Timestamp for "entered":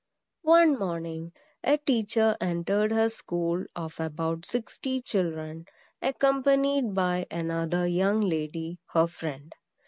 2.41-2.91